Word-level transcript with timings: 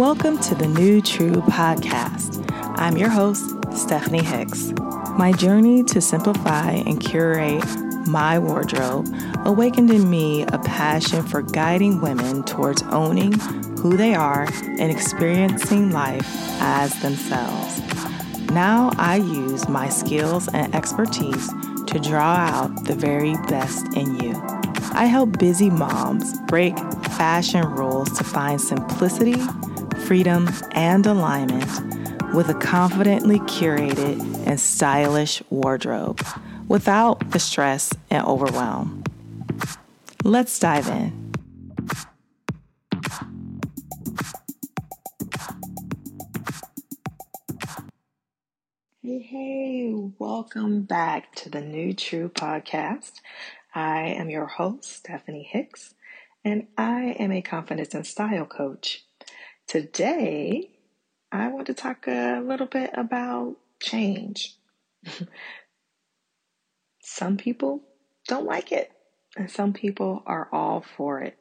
Welcome 0.00 0.38
to 0.38 0.54
the 0.54 0.66
New 0.66 1.02
True 1.02 1.42
Podcast. 1.42 2.42
I'm 2.78 2.96
your 2.96 3.10
host, 3.10 3.54
Stephanie 3.76 4.24
Hicks. 4.24 4.72
My 5.18 5.30
journey 5.30 5.84
to 5.84 6.00
simplify 6.00 6.70
and 6.70 6.98
curate 6.98 7.62
my 8.06 8.38
wardrobe 8.38 9.14
awakened 9.44 9.90
in 9.90 10.08
me 10.08 10.44
a 10.44 10.58
passion 10.60 11.22
for 11.22 11.42
guiding 11.42 12.00
women 12.00 12.44
towards 12.44 12.80
owning 12.84 13.38
who 13.80 13.98
they 13.98 14.14
are 14.14 14.48
and 14.62 14.90
experiencing 14.90 15.90
life 15.90 16.26
as 16.62 16.98
themselves. 17.02 17.82
Now 18.52 18.92
I 18.96 19.16
use 19.16 19.68
my 19.68 19.90
skills 19.90 20.48
and 20.54 20.74
expertise 20.74 21.46
to 21.88 22.00
draw 22.00 22.36
out 22.36 22.84
the 22.84 22.94
very 22.94 23.34
best 23.48 23.84
in 23.94 24.18
you. 24.18 24.32
I 24.92 25.04
help 25.04 25.38
busy 25.38 25.68
moms 25.68 26.40
break 26.48 26.78
fashion 27.04 27.66
rules 27.66 28.10
to 28.16 28.24
find 28.24 28.58
simplicity, 28.58 29.36
freedom, 30.10 30.50
and 30.72 31.06
alignment 31.06 32.34
with 32.34 32.48
a 32.48 32.54
confidently 32.54 33.38
curated 33.38 34.18
and 34.44 34.58
stylish 34.58 35.40
wardrobe 35.50 36.20
without 36.66 37.30
the 37.30 37.38
stress 37.38 37.94
and 38.10 38.26
overwhelm. 38.26 39.04
Let's 40.24 40.58
dive 40.58 40.88
in. 40.88 41.32
Hey, 49.04 49.94
welcome 50.18 50.82
back 50.82 51.36
to 51.36 51.48
the 51.48 51.60
New 51.60 51.94
True 51.94 52.28
Podcast. 52.28 53.12
I 53.76 54.06
am 54.06 54.28
your 54.28 54.46
host, 54.46 54.92
Stephanie 54.92 55.48
Hicks, 55.48 55.94
and 56.44 56.66
I 56.76 57.14
am 57.20 57.30
a 57.30 57.42
confidence 57.42 57.94
and 57.94 58.04
style 58.04 58.46
coach. 58.46 59.04
Today, 59.70 60.68
I 61.30 61.46
want 61.46 61.68
to 61.68 61.74
talk 61.74 62.08
a 62.08 62.42
little 62.44 62.66
bit 62.66 62.90
about 62.94 63.54
change. 63.80 64.56
some 67.00 67.36
people 67.36 67.84
don't 68.26 68.46
like 68.46 68.72
it, 68.72 68.90
and 69.36 69.48
some 69.48 69.72
people 69.72 70.24
are 70.26 70.48
all 70.52 70.84
for 70.96 71.20
it. 71.20 71.38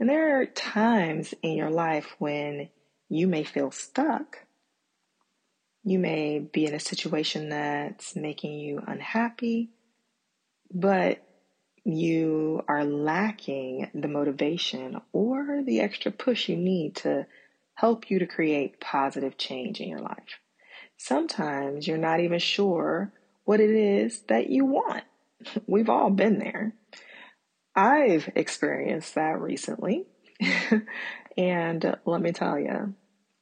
And 0.00 0.08
there 0.08 0.40
are 0.40 0.46
times 0.46 1.34
in 1.42 1.52
your 1.52 1.68
life 1.68 2.16
when 2.18 2.70
you 3.10 3.26
may 3.28 3.44
feel 3.44 3.70
stuck 3.70 4.38
you 5.84 5.98
may 5.98 6.38
be 6.38 6.64
in 6.64 6.74
a 6.74 6.80
situation 6.80 7.50
that's 7.50 8.16
making 8.16 8.58
you 8.58 8.82
unhappy, 8.86 9.68
but 10.72 11.22
you 11.84 12.62
are 12.66 12.84
lacking 12.84 13.90
the 13.94 14.08
motivation 14.08 15.00
or 15.12 15.62
the 15.64 15.80
extra 15.80 16.10
push 16.10 16.48
you 16.48 16.56
need 16.56 16.96
to 16.96 17.26
help 17.74 18.10
you 18.10 18.18
to 18.18 18.26
create 18.26 18.80
positive 18.80 19.36
change 19.36 19.80
in 19.80 19.88
your 19.88 20.00
life. 20.00 20.40
Sometimes 20.96 21.86
you're 21.86 21.98
not 21.98 22.20
even 22.20 22.38
sure 22.38 23.12
what 23.44 23.60
it 23.60 23.70
is 23.70 24.22
that 24.28 24.48
you 24.48 24.64
want. 24.64 25.04
We've 25.66 25.90
all 25.90 26.10
been 26.10 26.38
there. 26.38 26.74
I've 27.74 28.30
experienced 28.34 29.14
that 29.16 29.40
recently. 29.40 30.06
and 31.36 31.96
let 32.06 32.20
me 32.20 32.32
tell 32.32 32.58
you, 32.58 32.94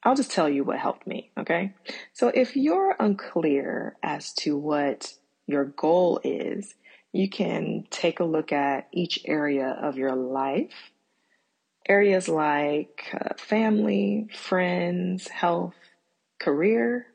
I'll 0.02 0.16
just 0.16 0.32
tell 0.32 0.48
you 0.48 0.64
what 0.64 0.78
helped 0.78 1.06
me, 1.06 1.30
okay? 1.38 1.74
So 2.12 2.28
if 2.28 2.56
you're 2.56 2.96
unclear 2.98 3.96
as 4.02 4.32
to 4.34 4.56
what 4.56 5.14
your 5.46 5.64
goal 5.64 6.20
is, 6.24 6.74
you 7.12 7.28
can 7.28 7.84
take 7.90 8.20
a 8.20 8.24
look 8.24 8.52
at 8.52 8.88
each 8.92 9.20
area 9.24 9.68
of 9.68 9.96
your 9.96 10.14
life. 10.14 10.90
Areas 11.88 12.28
like 12.28 13.04
uh, 13.12 13.34
family, 13.36 14.28
friends, 14.34 15.28
health, 15.28 15.74
career, 16.38 17.06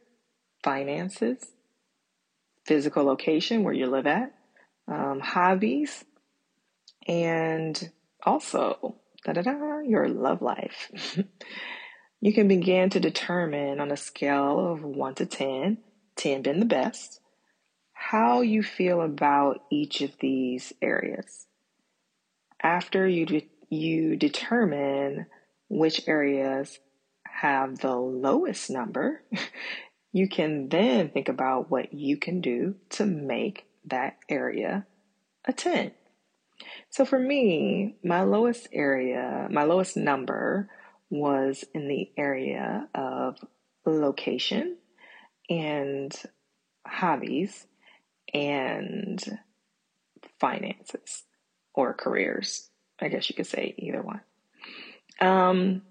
finances, 0.64 1.40
physical 2.66 3.06
location 3.06 3.64
where 3.64 3.74
you 3.74 3.88
live 3.88 4.08
at, 4.08 4.34
um, 4.88 5.20
hobbies, 5.22 6.04
and 7.08 7.92
also 8.26 8.96
your 9.86 10.08
love 10.10 10.42
life. 10.42 11.18
You 12.20 12.34
can 12.34 12.48
begin 12.48 12.90
to 12.92 13.00
determine 13.00 13.80
on 13.80 13.92
a 13.92 13.98
scale 13.98 14.74
of 14.74 14.84
1 14.84 15.16
to 15.16 15.26
10, 15.26 15.78
10 16.16 16.42
being 16.42 16.60
the 16.60 16.66
best, 16.66 17.22
how 18.00 18.42
you 18.42 18.64
feel 18.64 19.02
about 19.02 19.64
each 19.72 20.02
of 20.02 20.12
these 20.20 20.72
areas. 20.82 21.48
After 22.62 23.08
you, 23.08 23.26
de- 23.26 23.50
you 23.70 24.16
determine 24.16 25.26
which 25.68 26.08
areas 26.08 26.80
have 27.28 27.80
the 27.80 27.96
lowest 27.96 28.70
number, 28.70 29.24
you 30.14 30.30
can 30.30 30.70
then 30.70 31.10
think 31.10 31.28
about 31.28 31.70
what 31.70 31.92
you 31.92 32.18
can 32.18 32.40
do 32.40 32.76
to 32.92 33.06
make 33.06 33.66
that 33.86 34.18
area 34.30 34.86
a 35.46 35.52
10. 35.52 35.92
So 36.90 37.04
for 37.04 37.20
me, 37.20 37.98
my 38.04 38.24
lowest 38.24 38.68
area, 38.72 39.48
my 39.52 39.64
lowest 39.64 39.98
number 39.98 40.70
was 41.10 41.66
in 41.74 41.88
the 41.88 42.10
area 42.18 42.88
of 42.96 43.38
location 43.86 44.78
and 45.50 46.14
hobbies 46.86 47.66
and 48.34 49.40
finances 50.40 51.24
or 51.74 51.94
careers. 51.94 52.70
I 53.00 53.10
guess 53.10 53.30
you 53.30 53.36
could 53.36 53.48
say 53.48 53.76
either 53.78 54.02
one. 54.02 54.22
Um, 55.20 55.84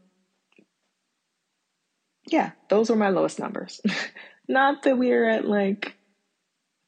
yeah, 2.26 2.52
those 2.68 2.90
were 2.90 2.96
my 2.96 3.10
lowest 3.10 3.38
numbers. 3.38 3.80
Not 4.48 4.82
that 4.82 4.98
we 4.98 5.12
are 5.12 5.28
at 5.28 5.46
like 5.46 5.96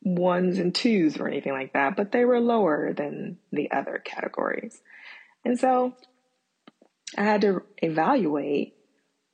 ones 0.03 0.59
and 0.59 0.75
twos 0.75 1.19
or 1.19 1.28
anything 1.28 1.53
like 1.53 1.72
that, 1.72 1.97
but 1.97 2.12
they 2.12 2.25
were 2.25 2.41
lower 2.41 2.92
than 2.92 3.38
the 3.53 3.70
other 3.70 4.00
categories. 4.04 4.80
And 5.44 5.59
so 5.59 5.94
I 7.16 7.22
had 7.22 7.41
to 7.42 7.62
evaluate 7.78 8.75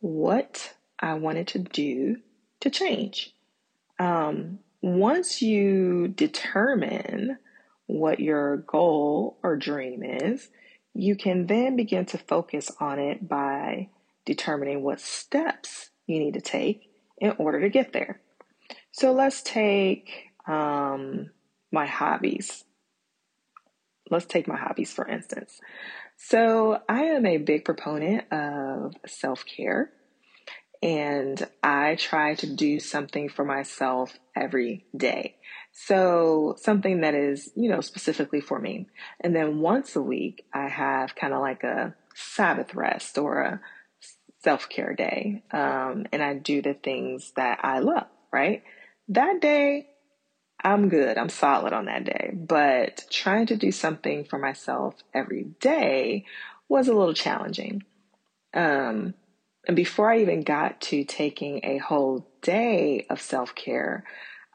what 0.00 0.74
I 0.98 1.14
wanted 1.14 1.48
to 1.48 1.58
do 1.58 2.16
to 2.60 2.70
change. 2.70 3.34
Um, 3.98 4.60
once 4.84 5.40
you 5.40 6.08
determine 6.08 7.38
what 7.86 8.20
your 8.20 8.58
goal 8.58 9.38
or 9.42 9.56
dream 9.56 10.02
is, 10.02 10.50
you 10.92 11.16
can 11.16 11.46
then 11.46 11.74
begin 11.74 12.04
to 12.04 12.18
focus 12.18 12.70
on 12.78 12.98
it 12.98 13.26
by 13.26 13.88
determining 14.26 14.82
what 14.82 15.00
steps 15.00 15.88
you 16.06 16.18
need 16.18 16.34
to 16.34 16.40
take 16.42 16.90
in 17.16 17.32
order 17.38 17.62
to 17.62 17.70
get 17.70 17.94
there. 17.94 18.20
So 18.92 19.12
let's 19.12 19.40
take 19.42 20.10
um, 20.46 21.30
my 21.72 21.86
hobbies. 21.86 22.64
Let's 24.10 24.26
take 24.26 24.46
my 24.46 24.58
hobbies 24.58 24.92
for 24.92 25.08
instance. 25.08 25.60
So, 26.16 26.78
I 26.88 27.04
am 27.04 27.26
a 27.26 27.38
big 27.38 27.64
proponent 27.64 28.30
of 28.32 28.94
self 29.04 29.44
care, 29.46 29.90
and 30.84 31.48
I 31.62 31.94
try 31.94 32.34
to 32.34 32.46
do 32.46 32.78
something 32.78 33.30
for 33.30 33.42
myself 33.42 34.18
every 34.36 34.84
day. 34.94 35.36
So, 35.72 36.56
something 36.58 37.00
that 37.00 37.14
is, 37.14 37.50
you 37.56 37.70
know, 37.70 37.80
specifically 37.80 38.42
for 38.42 38.58
me. 38.58 38.86
And 39.18 39.34
then 39.34 39.60
once 39.60 39.96
a 39.96 40.02
week, 40.02 40.44
I 40.52 40.68
have 40.68 41.16
kind 41.16 41.32
of 41.32 41.40
like 41.40 41.64
a 41.64 41.94
Sabbath 42.14 42.74
rest 42.74 43.16
or 43.16 43.40
a 43.40 43.60
self 44.42 44.68
care 44.68 44.94
day. 44.94 45.42
Um, 45.50 46.04
and 46.12 46.22
I 46.22 46.34
do 46.34 46.60
the 46.60 46.74
things 46.74 47.32
that 47.34 47.60
I 47.62 47.78
love, 47.78 48.06
right? 48.30 48.62
That 49.08 49.40
day, 49.40 49.88
I'm 50.62 50.90
good. 50.90 51.16
I'm 51.16 51.30
solid 51.30 51.72
on 51.72 51.86
that 51.86 52.04
day. 52.04 52.30
But 52.34 53.06
trying 53.10 53.46
to 53.46 53.56
do 53.56 53.72
something 53.72 54.24
for 54.24 54.38
myself 54.38 54.96
every 55.14 55.44
day 55.60 56.26
was 56.68 56.88
a 56.88 56.94
little 56.94 57.14
challenging. 57.14 57.84
Um, 58.52 59.14
and 59.66 59.76
before 59.76 60.10
I 60.10 60.20
even 60.20 60.42
got 60.42 60.80
to 60.82 61.04
taking 61.04 61.60
a 61.64 61.78
whole 61.78 62.28
day 62.42 63.06
of 63.08 63.20
self 63.20 63.54
care, 63.54 64.04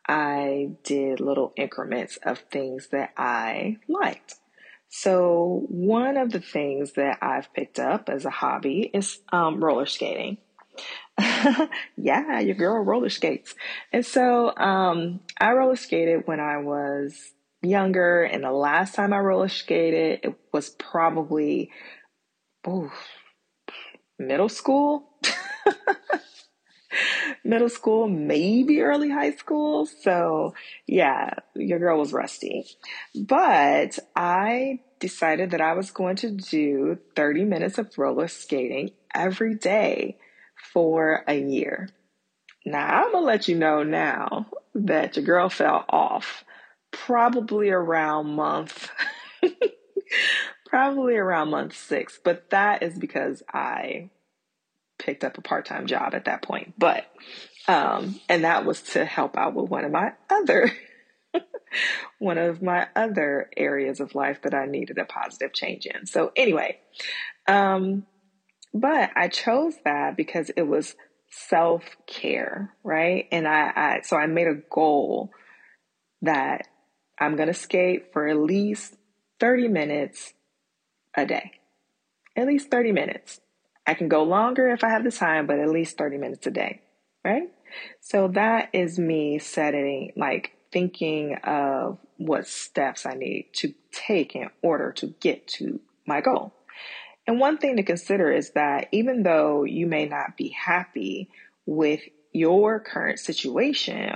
I 0.08 0.72
did 0.84 1.20
little 1.20 1.54
increments 1.56 2.18
of 2.24 2.40
things 2.52 2.88
that 2.92 3.12
I 3.18 3.78
liked. 3.88 4.36
So, 4.90 5.66
one 5.70 6.18
of 6.18 6.32
the 6.32 6.40
things 6.40 6.94
that 6.94 7.20
I've 7.22 7.54
picked 7.54 7.80
up 7.80 8.10
as 8.10 8.26
a 8.26 8.32
hobby 8.32 8.90
is 8.94 9.20
um, 9.32 9.64
roller 9.64 9.86
skating. 9.86 10.38
yeah, 11.98 12.40
your 12.40 12.56
girl 12.56 12.84
roller 12.84 13.10
skates. 13.10 13.54
And 13.92 14.06
so 14.06 14.56
um, 14.56 15.20
I 15.40 15.52
roller 15.52 15.76
skated 15.76 16.28
when 16.28 16.40
I 16.40 16.58
was 16.58 17.34
younger, 17.62 18.24
and 18.24 18.44
the 18.44 18.52
last 18.52 18.96
time 18.96 19.14
I 19.14 19.20
roller 19.20 19.50
skated, 19.50 20.22
it 20.24 20.36
was 20.54 20.70
probably 20.70 21.72
ooh, 22.68 22.92
middle 24.20 24.50
school. 24.50 25.10
middle 27.44 27.70
school, 27.70 28.08
maybe 28.08 28.82
early 28.82 29.10
high 29.10 29.32
school. 29.32 29.86
So, 29.86 30.54
yeah, 30.86 31.36
your 31.56 31.80
girl 31.80 32.00
was 32.00 32.14
rusty. 32.14 32.66
But 33.16 33.98
I 34.16 34.80
decided 35.00 35.52
that 35.52 35.62
I 35.62 35.74
was 35.74 35.92
going 35.92 36.18
to 36.18 36.32
do 36.32 37.00
30 37.16 37.46
minutes 37.46 37.78
of 37.78 37.98
roller 37.98 38.28
skating 38.28 38.92
every 39.14 39.56
day 39.56 40.18
for 40.74 41.24
a 41.28 41.40
year. 41.40 41.90
Now, 42.66 43.04
I'm 43.04 43.12
going 43.12 43.24
to 43.24 43.28
let 43.28 43.48
you 43.48 43.56
know 43.56 43.84
now 43.84 44.48
that 44.76 45.16
your 45.16 45.26
girl 45.26 45.50
fell 45.50 45.86
off 45.90 46.44
probably 46.92 47.70
around 47.70 48.28
month, 48.28 48.89
probably 50.70 51.16
around 51.16 51.50
month 51.50 51.76
six, 51.76 52.20
but 52.24 52.50
that 52.52 52.84
is 52.84 52.98
because 52.98 53.42
I 53.52 54.10
picked 55.00 55.24
up 55.24 55.38
a 55.38 55.42
part 55.42 55.66
time 55.66 55.88
job 55.88 56.14
at 56.14 56.26
that 56.26 56.44
point. 56.44 56.76
But, 56.78 57.06
um, 57.68 58.20
and 58.30 58.44
that 58.44 58.66
was 58.66 58.82
to 58.94 59.04
help 59.04 59.36
out 59.38 59.56
with 59.56 59.70
one 59.70 59.84
of 59.84 59.92
my 59.92 60.14
other. 60.30 60.72
one 62.20 62.38
of 62.38 62.62
my 62.62 62.88
other 62.96 63.50
areas 63.56 64.00
of 64.00 64.16
life 64.16 64.42
that 64.44 64.54
I 64.54 64.66
needed 64.66 64.98
a 64.98 65.06
positive 65.06 65.54
change 65.54 65.86
in. 65.86 66.06
So, 66.06 66.32
anyway, 66.36 66.80
um, 67.48 68.06
but 68.74 69.12
I 69.16 69.28
chose 69.28 69.76
that 69.86 70.16
because 70.16 70.50
it 70.56 70.64
was 70.64 70.96
self 71.30 71.84
care, 72.08 72.74
right? 72.84 73.28
And 73.32 73.48
I, 73.48 73.72
I, 73.76 74.02
so 74.04 74.18
I 74.18 74.28
made 74.28 74.48
a 74.48 74.62
goal 74.72 75.32
that 76.22 76.68
I'm 77.20 77.36
going 77.36 77.48
to 77.48 77.54
skate 77.54 78.14
for 78.14 78.28
at 78.28 78.38
least 78.38 78.96
30 79.40 79.68
minutes 79.68 80.34
a 81.16 81.26
day. 81.26 81.52
At 82.36 82.48
least 82.48 82.72
30 82.72 82.92
minutes. 82.92 83.42
I 83.86 83.94
can 83.94 84.08
go 84.08 84.24
longer 84.24 84.70
if 84.70 84.84
I 84.84 84.90
have 84.90 85.04
the 85.04 85.12
time, 85.12 85.48
but 85.48 85.60
at 85.60 85.70
least 85.70 85.98
30 85.98 86.18
minutes 86.18 86.46
a 86.46 86.52
day, 86.52 86.82
right? 87.24 87.50
So 88.02 88.28
that 88.30 88.70
is 88.74 89.00
me 89.00 89.40
setting, 89.40 90.14
like 90.16 90.52
thinking 90.72 91.36
of 91.44 91.98
what 92.18 92.48
steps 92.48 93.06
I 93.06 93.14
need 93.14 93.50
to 93.54 93.74
take 93.92 94.36
in 94.36 94.50
order 94.62 94.92
to 94.94 95.08
get 95.20 95.48
to 95.48 95.80
my 96.06 96.22
goal. 96.22 96.54
And 97.26 97.40
one 97.40 97.58
thing 97.58 97.78
to 97.78 97.84
consider 97.84 98.32
is 98.32 98.52
that 98.52 98.88
even 98.92 99.24
though 99.24 99.64
you 99.64 99.88
may 99.88 100.06
not 100.06 100.38
be 100.38 100.50
happy 100.50 101.30
with 101.66 102.02
your 102.32 102.80
current 102.80 103.20
situation, 103.20 104.16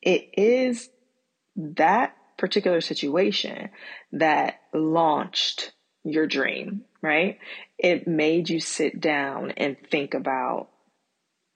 it 0.00 0.30
is 0.36 0.88
that 1.56 2.16
particular 2.38 2.80
situation 2.80 3.68
that 4.12 4.60
launched 4.72 5.72
your 6.04 6.26
dream, 6.26 6.84
right? 7.02 7.38
It 7.78 8.08
made 8.08 8.48
you 8.48 8.60
sit 8.60 9.00
down 9.00 9.52
and 9.56 9.76
think 9.90 10.14
about 10.14 10.68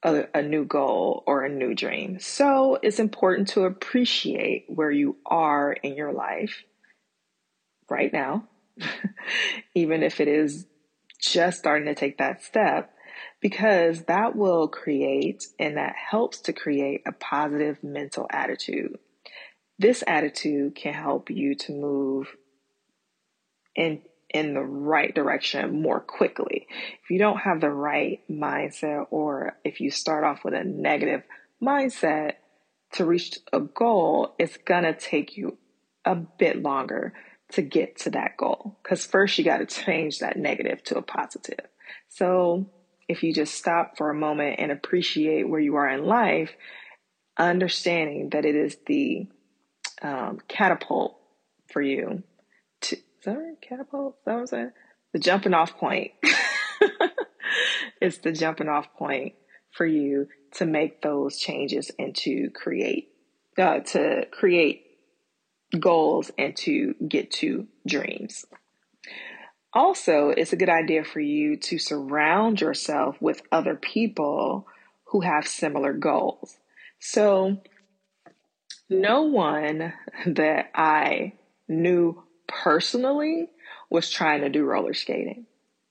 a, 0.03 0.25
a, 0.35 0.41
new 0.41 0.65
goal 0.65 1.23
or 1.25 1.43
a 1.43 1.49
new 1.49 1.73
dream. 1.73 2.19
So 2.19 2.77
it's 2.83 2.99
important 2.99 3.47
to 3.49 3.63
appreciate 3.63 4.65
where 4.67 4.91
you 4.91 5.15
are 5.25 5.71
in 5.71 5.95
your 5.95 6.11
life 6.11 6.63
right 7.89 8.11
now 8.11 8.47
even 9.75 10.03
if 10.03 10.19
it 10.19 10.27
is 10.27 10.65
just 11.19 11.59
starting 11.59 11.87
to 11.87 11.95
take 11.95 12.17
that 12.17 12.43
step, 12.43 12.91
because 13.39 14.03
that 14.03 14.35
will 14.35 14.67
create 14.67 15.43
and 15.59 15.77
that 15.77 15.95
helps 15.95 16.39
to 16.41 16.53
create 16.53 17.01
a 17.07 17.11
positive 17.11 17.83
mental 17.83 18.27
attitude. 18.29 18.97
This 19.83 20.01
attitude 20.07 20.75
can 20.75 20.93
help 20.93 21.29
you 21.29 21.55
to 21.55 21.73
move 21.73 22.27
in 23.75 24.01
in 24.29 24.53
the 24.53 24.61
right 24.61 25.13
direction 25.13 25.81
more 25.81 25.99
quickly. 25.99 26.67
If 27.03 27.09
you 27.09 27.19
don't 27.19 27.39
have 27.39 27.59
the 27.59 27.69
right 27.69 28.21
mindset 28.31 29.07
or 29.11 29.57
if 29.65 29.81
you 29.81 29.91
start 29.91 30.23
off 30.23 30.45
with 30.45 30.53
a 30.53 30.63
negative 30.63 31.23
mindset 31.61 32.35
to 32.93 33.03
reach 33.03 33.37
a 33.51 33.59
goal, 33.59 34.35
it's 34.39 34.55
going 34.55 34.83
to 34.83 34.93
take 34.93 35.35
you 35.35 35.57
a 36.05 36.15
bit 36.15 36.61
longer 36.61 37.11
to 37.51 37.61
get 37.61 37.97
to 38.03 38.11
that 38.11 38.37
goal. 38.37 38.79
Because 38.81 39.05
first 39.05 39.37
you 39.37 39.43
got 39.43 39.57
to 39.57 39.65
change 39.65 40.19
that 40.19 40.37
negative 40.37 40.81
to 40.85 40.97
a 40.97 41.01
positive. 41.01 41.67
So 42.07 42.69
if 43.09 43.21
you 43.21 43.33
just 43.33 43.53
stop 43.53 43.97
for 43.97 44.09
a 44.09 44.15
moment 44.15 44.59
and 44.59 44.71
appreciate 44.71 45.49
where 45.49 45.59
you 45.59 45.75
are 45.75 45.89
in 45.89 46.05
life, 46.05 46.51
understanding 47.37 48.29
that 48.29 48.45
it 48.45 48.55
is 48.55 48.77
the 48.87 49.27
um, 50.03 50.39
catapult 50.47 51.17
for 51.71 51.81
you 51.81 52.23
to, 52.81 52.95
is 52.95 53.01
that 53.25 53.37
right? 53.37 53.61
Catapult? 53.61 54.17
That 54.25 54.49
saying? 54.49 54.71
The 55.13 55.19
jumping 55.19 55.53
off 55.53 55.77
point. 55.77 56.11
it's 58.01 58.17
the 58.19 58.31
jumping 58.31 58.67
off 58.67 58.93
point 58.97 59.33
for 59.71 59.85
you 59.85 60.27
to 60.55 60.65
make 60.65 61.01
those 61.01 61.37
changes 61.39 61.91
and 61.97 62.15
to 62.15 62.49
create, 62.53 63.09
uh, 63.57 63.79
to 63.79 64.25
create 64.31 64.83
goals 65.79 66.31
and 66.37 66.55
to 66.57 66.93
get 67.07 67.31
to 67.31 67.67
dreams. 67.87 68.45
Also, 69.73 70.29
it's 70.29 70.53
a 70.53 70.57
good 70.57 70.69
idea 70.69 71.03
for 71.03 71.19
you 71.19 71.57
to 71.57 71.79
surround 71.79 72.61
yourself 72.61 73.19
with 73.19 73.41
other 73.51 73.75
people 73.75 74.67
who 75.05 75.21
have 75.21 75.47
similar 75.47 75.93
goals. 75.93 76.57
So, 76.99 77.57
no 78.93 79.23
one 79.23 79.93
that 80.25 80.71
I 80.75 81.33
knew 81.67 82.23
personally 82.47 83.49
was 83.89 84.09
trying 84.09 84.41
to 84.41 84.49
do 84.49 84.63
roller 84.63 84.93
skating. 84.93 85.45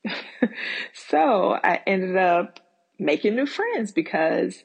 so, 0.93 1.53
I 1.53 1.81
ended 1.87 2.17
up 2.17 2.61
making 2.99 3.37
new 3.37 3.47
friends 3.47 3.93
because 3.93 4.63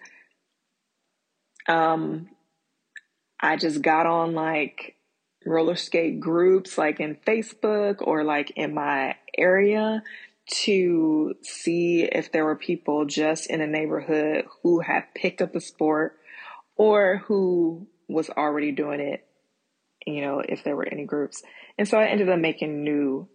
um, 1.68 2.30
I 3.40 3.58
just 3.58 3.82
got 3.82 4.06
on 4.06 4.34
like 4.34 4.96
roller 5.46 5.76
skate 5.76 6.20
groups 6.20 6.78
like 6.78 7.00
in 7.00 7.16
Facebook 7.16 7.98
or 8.02 8.24
like 8.24 8.52
in 8.56 8.74
my 8.74 9.16
area 9.38 10.04
to 10.50 11.36
see 11.42 12.04
if 12.04 12.32
there 12.32 12.46
were 12.46 12.56
people 12.56 13.06
just 13.06 13.50
in 13.50 13.62
a 13.62 13.68
neighborhood 13.68 14.46
who 14.64 14.80
had 14.80 15.04
picked 15.14 15.42
up 15.42 15.54
the 15.54 15.62
sport 15.62 16.18
or 16.76 17.18
who 17.26 17.88
was 18.08 18.30
already 18.30 18.72
doing 18.72 19.00
it, 19.00 19.26
you 20.06 20.22
know, 20.22 20.42
if 20.48 20.64
there 20.64 20.76
were 20.76 20.88
any 20.88 21.06
groups. 21.06 21.44
And 21.78 21.88
so 21.88 21.98
I 21.98 22.08
ended 22.08 22.30
up 22.30 22.40
making 22.40 22.84
new 22.84 23.28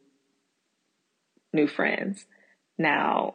new 1.52 1.66
friends. 1.66 2.24
Now, 2.78 3.34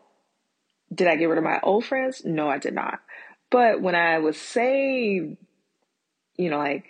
did 0.94 1.08
I 1.08 1.16
get 1.16 1.26
rid 1.26 1.38
of 1.38 1.44
my 1.44 1.60
old 1.62 1.86
friends? 1.86 2.24
No, 2.26 2.50
I 2.50 2.58
did 2.58 2.74
not. 2.74 3.00
But 3.50 3.82
when 3.82 3.96
I 3.96 4.20
was 4.20 4.38
say, 4.38 5.38
you 6.38 6.50
know, 6.50 6.58
like 6.58 6.86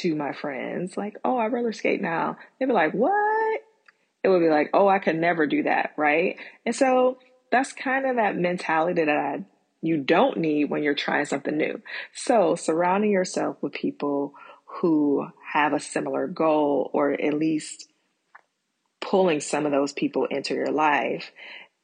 to 0.00 0.14
my 0.14 0.32
friends, 0.32 0.96
like, 0.96 1.16
oh, 1.24 1.36
I 1.36 1.46
roller 1.48 1.72
skate 1.72 2.00
now. 2.00 2.36
They'd 2.58 2.66
be 2.66 2.72
like, 2.72 2.92
what? 2.92 3.60
It 4.22 4.28
would 4.28 4.40
be 4.40 4.48
like, 4.48 4.70
oh, 4.74 4.88
I 4.88 4.98
could 4.98 5.16
never 5.16 5.46
do 5.46 5.64
that, 5.64 5.92
right? 5.96 6.36
And 6.66 6.74
so 6.74 7.18
that's 7.50 7.72
kind 7.72 8.06
of 8.06 8.16
that 8.16 8.36
mentality 8.36 9.04
that 9.04 9.16
I, 9.16 9.44
you 9.82 9.98
don't 9.98 10.36
need 10.36 10.66
when 10.66 10.82
you're 10.82 10.94
trying 10.94 11.24
something 11.24 11.56
new. 11.56 11.82
So 12.14 12.54
surrounding 12.54 13.10
yourself 13.10 13.56
with 13.62 13.72
people 13.72 14.34
who 14.80 15.26
have 15.52 15.72
a 15.72 15.80
similar 15.80 16.26
goal 16.26 16.90
or 16.92 17.12
at 17.12 17.34
least 17.34 17.88
pulling 19.00 19.40
some 19.40 19.66
of 19.66 19.72
those 19.72 19.92
people 19.92 20.26
into 20.26 20.54
your 20.54 20.70
life, 20.70 21.32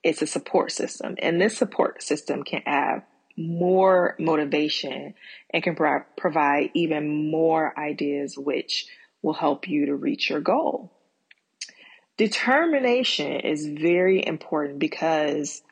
it's 0.02 0.22
a 0.22 0.26
support 0.26 0.72
system. 0.72 1.16
And 1.18 1.40
this 1.40 1.56
support 1.56 2.02
system 2.02 2.44
can 2.44 2.62
add 2.66 3.02
more 3.36 4.14
motivation 4.18 5.14
and 5.52 5.62
can 5.62 5.74
pro- 5.74 6.04
provide 6.16 6.70
even 6.74 7.30
more 7.30 7.78
ideas 7.78 8.36
which 8.38 8.86
will 9.22 9.34
help 9.34 9.68
you 9.68 9.86
to 9.86 9.94
reach 9.94 10.30
your 10.30 10.40
goal. 10.40 10.92
Determination 12.16 13.40
is 13.40 13.66
very 13.66 14.24
important 14.24 14.78
because 14.78 15.62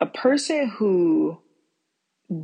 a 0.00 0.06
person 0.06 0.68
who 0.68 1.38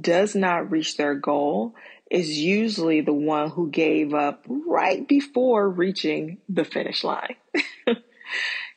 does 0.00 0.34
not 0.34 0.70
reach 0.70 0.96
their 0.96 1.14
goal 1.14 1.74
is 2.10 2.38
usually 2.38 3.00
the 3.00 3.12
one 3.12 3.50
who 3.50 3.70
gave 3.70 4.12
up 4.14 4.44
right 4.48 5.06
before 5.08 5.68
reaching 5.68 6.38
the 6.48 6.64
finish 6.64 7.02
line. 7.02 7.36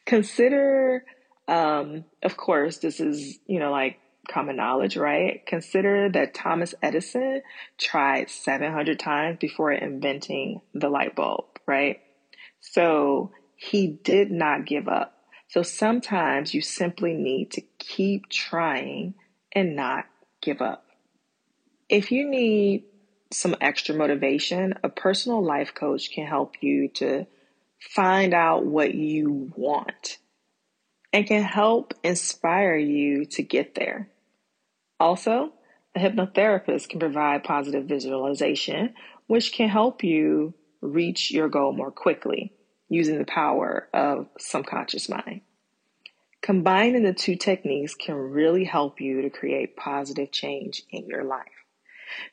Consider, 0.06 1.04
um, 1.48 2.06
of 2.24 2.38
course, 2.38 2.78
this 2.78 3.00
is, 3.00 3.40
you 3.46 3.60
know, 3.60 3.72
like 3.72 4.00
common 4.30 4.56
knowledge, 4.56 4.98
right? 4.98 5.46
Consider 5.46 6.10
that 6.10 6.34
Thomas 6.34 6.74
Edison 6.82 7.42
tried 7.78 8.30
700 8.30 8.98
times 9.00 9.38
before 9.40 9.72
inventing 9.72 10.62
the 10.74 10.90
light 10.90 11.16
bulb, 11.16 11.46
right? 11.68 12.00
So 12.62 13.32
he 13.56 13.88
did 13.88 14.32
not 14.32 14.66
give 14.66 14.88
up. 14.88 15.14
So 15.50 15.62
sometimes 15.62 16.54
you 16.54 16.62
simply 16.62 17.14
need 17.14 17.52
to 17.52 17.62
keep 17.80 18.30
trying 18.30 19.14
and 19.54 19.76
not 19.76 20.06
give 20.42 20.62
up. 20.62 20.85
If 21.90 22.12
you 22.12 22.28
need 22.28 22.86
some 23.32 23.56
extra 23.62 23.94
motivation, 23.94 24.74
a 24.84 24.90
personal 24.90 25.44
life 25.44 25.74
coach 25.76 26.12
can 26.12 26.26
help 26.26 26.56
you 26.62 26.88
to 26.96 27.28
find 27.80 28.34
out 28.34 28.66
what 28.66 28.96
you 28.96 29.52
want 29.56 30.18
and 31.14 31.28
can 31.28 31.44
help 31.44 31.94
inspire 32.04 32.76
you 32.76 33.26
to 33.26 33.44
get 33.44 33.76
there. 33.76 34.10
Also, 35.00 35.54
a 35.96 36.00
hypnotherapist 36.00 36.90
can 36.90 37.00
provide 37.00 37.44
positive 37.44 37.86
visualization, 37.86 38.94
which 39.28 39.54
can 39.54 39.70
help 39.70 40.04
you 40.04 40.54
reach 40.82 41.32
your 41.32 41.50
goal 41.50 41.72
more 41.72 41.92
quickly 41.92 42.54
using 42.90 43.18
the 43.18 43.26
power 43.26 43.88
of 43.94 44.28
subconscious 44.40 45.08
mind. 45.08 45.42
Combining 46.42 47.04
the 47.04 47.14
two 47.14 47.36
techniques 47.36 47.96
can 47.96 48.16
really 48.16 48.64
help 48.64 49.02
you 49.02 49.22
to 49.22 49.30
create 49.30 49.76
positive 49.76 50.32
change 50.32 50.84
in 50.92 51.08
your 51.08 51.24
life. 51.24 51.65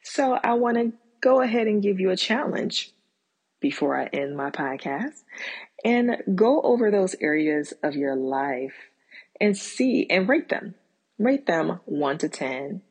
So 0.02 0.38
I 0.42 0.54
want 0.54 0.76
to 0.76 0.92
go 1.20 1.40
ahead 1.40 1.66
and 1.66 1.82
give 1.82 2.00
you 2.00 2.10
a 2.10 2.16
challenge 2.16 2.90
before 3.60 3.98
I 3.98 4.06
end 4.06 4.36
my 4.36 4.50
podcast 4.50 5.22
and 5.84 6.16
go 6.34 6.60
over 6.62 6.90
those 6.90 7.14
areas 7.20 7.72
of 7.82 7.94
your 7.94 8.16
life 8.16 8.74
and 9.40 9.56
see 9.56 10.06
and 10.10 10.28
rate 10.28 10.48
them. 10.48 10.74
Rate 11.18 11.46
them 11.46 11.80
1 11.84 12.18
to 12.18 12.28
10 12.28 12.82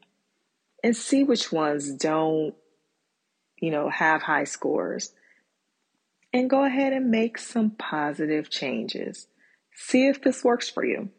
and 0.84 0.96
see 0.96 1.24
which 1.24 1.52
ones 1.52 1.94
don't, 1.94 2.56
you 3.58 3.72
know, 3.72 3.90
have 3.90 4.24
high 4.24 4.46
scores. 4.46 5.14
And 6.34 6.50
go 6.50 6.64
ahead 6.64 6.94
and 6.94 7.12
make 7.12 7.38
some 7.38 7.72
positive 7.72 8.50
changes. 8.50 9.28
See 9.76 10.08
if 10.08 10.22
this 10.22 10.44
works 10.44 10.70
for 10.70 10.86
you. 10.86 11.10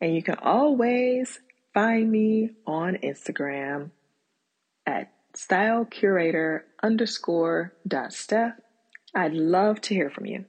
And 0.00 0.14
you 0.14 0.22
can 0.22 0.36
always 0.36 1.40
find 1.74 2.10
me 2.10 2.50
on 2.66 2.98
Instagram 3.02 3.90
at 4.90 5.12
stylecurator 5.34 6.62
underscore 6.82 7.72
dot 7.86 8.12
steph. 8.12 8.54
I'd 9.14 9.32
love 9.32 9.80
to 9.82 9.94
hear 9.94 10.10
from 10.10 10.26
you. 10.26 10.44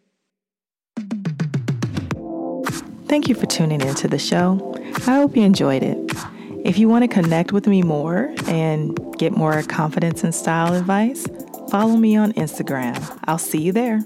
Thank 3.05 3.27
you 3.27 3.35
for 3.35 3.45
tuning 3.45 3.81
into 3.81 4.07
the 4.07 4.17
show. 4.19 4.75
I 5.07 5.15
hope 5.15 5.35
you 5.35 5.43
enjoyed 5.43 5.83
it. 5.83 5.97
If 6.63 6.77
you 6.77 6.87
want 6.87 7.03
to 7.03 7.07
connect 7.07 7.51
with 7.51 7.67
me 7.67 7.81
more 7.81 8.33
and 8.47 8.97
get 9.17 9.33
more 9.33 9.61
confidence 9.63 10.23
and 10.23 10.33
style 10.33 10.73
advice, 10.73 11.27
follow 11.69 11.97
me 11.97 12.15
on 12.15 12.33
Instagram. 12.33 13.19
I'll 13.25 13.37
see 13.37 13.61
you 13.61 13.71
there. 13.71 14.01